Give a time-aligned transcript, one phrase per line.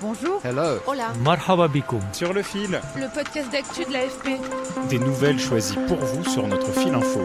[0.00, 0.40] Bonjour.
[0.44, 0.78] Hello.
[0.86, 1.12] Hola.
[1.24, 2.00] Marhaba bikoum.
[2.12, 4.40] Sur le fil, Le podcast d'actu de l'AFP.
[4.88, 7.20] des nouvelles choisies pour vous sur notre fil info.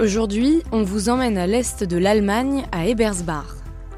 [0.00, 3.44] Aujourd'hui, on vous emmène à l'est de l'Allemagne, à Ebersbach.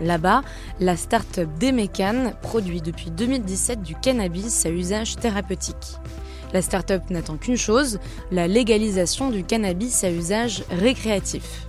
[0.01, 0.43] Là-bas,
[0.81, 5.99] la start-up Demecan produit depuis 2017 du cannabis à usage thérapeutique.
[6.53, 8.01] La start-up n'attend qu'une chose,
[8.33, 11.67] la légalisation du cannabis à usage récréatif.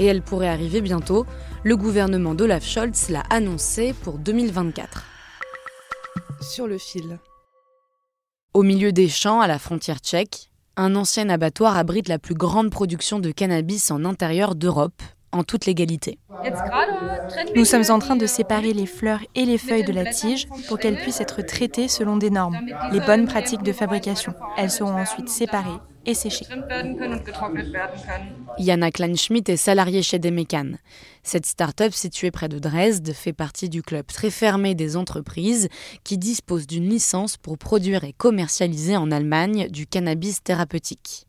[0.00, 1.26] Et elle pourrait arriver bientôt,
[1.64, 5.02] le gouvernement d'Olaf Scholz l'a annoncé pour 2024.
[6.42, 7.18] Sur le fil.
[8.52, 12.70] Au milieu des champs, à la frontière tchèque, un ancien abattoir abrite la plus grande
[12.70, 16.18] production de cannabis en intérieur d'Europe, en toute légalité.
[17.56, 20.78] Nous sommes en train de séparer les fleurs et les feuilles de la tige pour
[20.78, 22.58] qu'elles puissent être traitées selon des normes,
[22.92, 24.34] les bonnes pratiques de fabrication.
[24.58, 26.46] Elles seront ensuite séparées et séchées.
[28.58, 30.72] Jana Kleinschmidt est salariée chez Demecan.
[31.22, 35.68] Cette start-up située près de Dresde fait partie du club très fermé des entreprises
[36.04, 41.26] qui disposent d'une licence pour produire et commercialiser en Allemagne du cannabis thérapeutique.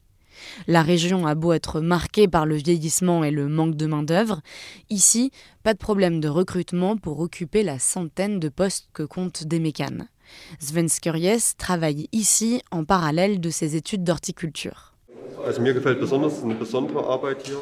[0.68, 4.42] La région a beau être marquée par le vieillissement et le manque de main-d'œuvre,
[4.90, 5.32] ici,
[5.64, 10.08] pas de problème de recrutement pour occuper la centaine de postes que compte Demecan.
[10.60, 14.94] Sven Skurjes travaille ici en parallèle de ses études d'horticulture.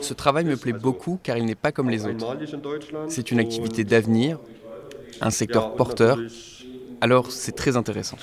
[0.01, 2.37] Ce travail me plaît beaucoup car il n'est pas comme les autres.
[3.09, 4.39] C'est une activité d'avenir,
[5.21, 6.19] un secteur porteur,
[7.03, 8.15] alors c'est très intéressant.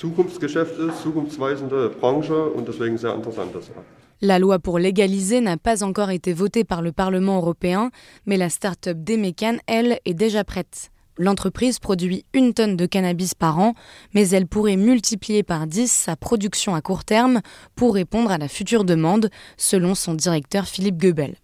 [4.21, 7.91] La loi pour légaliser n'a pas encore été votée par le Parlement européen,
[8.25, 10.89] mais la start-up Demecan, elle, est déjà prête.
[11.21, 13.75] L'entreprise produit une tonne de cannabis par an,
[14.15, 17.41] mais elle pourrait multiplier par 10 sa production à court terme
[17.75, 21.35] pour répondre à la future demande, selon son directeur Philippe Goebel.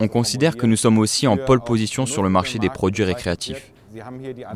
[0.00, 3.70] On considère que nous sommes aussi en pole position sur le marché des produits récréatifs.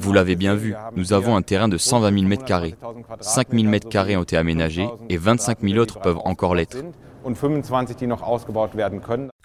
[0.01, 2.75] Vous l'avez bien vu, nous avons un terrain de 120 000 m2.
[3.21, 6.79] 5 000 m2 ont été aménagés et 25 000 autres peuvent encore l'être.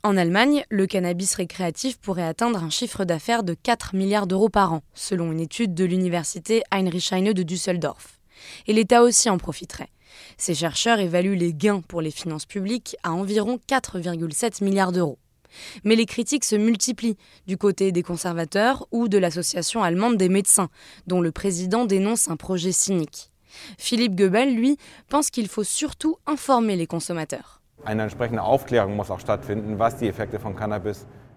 [0.08, 4.72] En Allemagne, le cannabis récréatif pourrait atteindre un chiffre d'affaires de 4 milliards d'euros par
[4.72, 8.22] an, selon une étude de l'université Heinrich Heine de Düsseldorf.
[8.68, 9.90] Et l'État aussi en profiterait.
[10.38, 15.20] Ces chercheurs évaluent les gains pour les finances publiques à environ 4,7 milliards d'euros.
[15.84, 20.70] Mais les critiques se multiplient du côté des conservateurs ou de l'association allemande des médecins,
[21.06, 23.30] dont le président dénonce un projet cynique.
[23.78, 24.78] Philippe Goebel, lui,
[25.10, 27.57] pense qu'il faut surtout informer les consommateurs.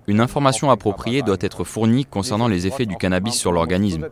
[0.07, 4.09] Une information appropriée doit être fournie concernant les effets du cannabis sur l'organisme.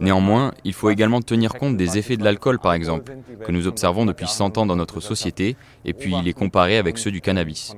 [0.00, 3.12] Néanmoins, il faut également tenir compte des effets de l'alcool, par exemple,
[3.44, 7.10] que nous observons depuis 100 ans dans notre société, et puis les comparer avec ceux
[7.10, 7.74] du cannabis.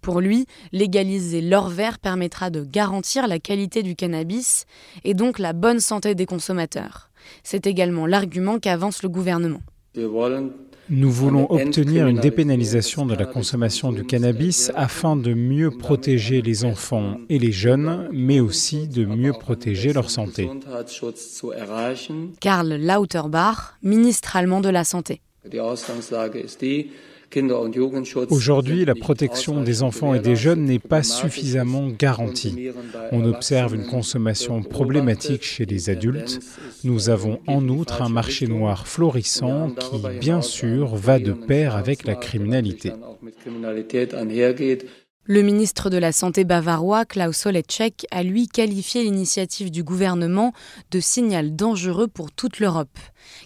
[0.00, 4.64] Pour lui, légaliser l'or vert permettra de garantir la qualité du cannabis
[5.04, 7.07] et donc la bonne santé des consommateurs.
[7.42, 9.60] C'est également l'argument qu'avance le gouvernement.
[10.90, 16.64] Nous voulons obtenir une dépénalisation de la consommation du cannabis afin de mieux protéger les
[16.64, 20.48] enfants et les jeunes, mais aussi de mieux protéger leur santé.
[22.40, 25.20] Karl Lauterbach, ministre allemand de la Santé.
[28.30, 32.70] Aujourd'hui, la protection des enfants et des jeunes n'est pas suffisamment garantie.
[33.12, 36.40] On observe une consommation problématique chez les adultes.
[36.84, 42.04] Nous avons en outre un marché noir florissant qui, bien sûr, va de pair avec
[42.04, 42.92] la criminalité.
[45.30, 50.54] Le ministre de la Santé bavarois, Klaus Holecek, a lui qualifié l'initiative du gouvernement
[50.90, 52.98] de signal dangereux pour toute l'Europe.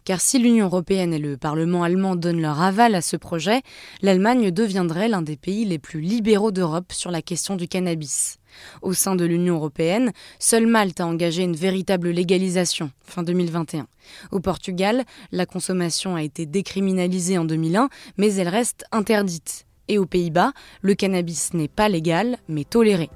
[0.04, 3.62] Car si l'Union européenne et le Parlement allemand donnent leur aval à ce projet,
[4.00, 8.38] l'Allemagne deviendrait l'un des pays les plus libéraux d'Europe sur la question du cannabis.
[8.80, 13.88] Au sein de l'Union européenne, seule Malte a engagé une véritable légalisation fin 2021.
[14.30, 15.02] Au Portugal,
[15.32, 17.88] la consommation a été décriminalisée en 2001,
[18.18, 19.66] mais elle reste interdite.
[19.88, 23.10] Et aux Pays-Bas, le cannabis n'est pas légal, mais toléré.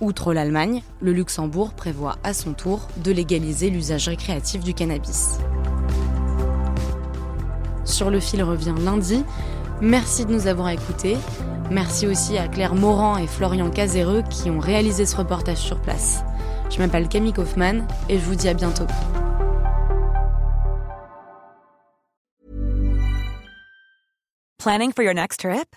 [0.00, 5.38] Outre l'Allemagne, le Luxembourg prévoit à son tour de légaliser l'usage récréatif du cannabis.
[7.84, 9.24] Sur le fil revient lundi.
[9.82, 11.16] Merci de nous avoir écoutés.
[11.70, 16.22] Merci aussi à Claire Morand et Florian Caséreux qui ont réalisé ce reportage sur place.
[16.70, 18.86] Je m'appelle Camille Kaufmann et je vous dis à bientôt.
[24.58, 25.76] Planning for your next trip?